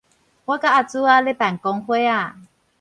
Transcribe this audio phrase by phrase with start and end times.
[0.45, 2.33] 我佮阿珠仔咧扮公伙仔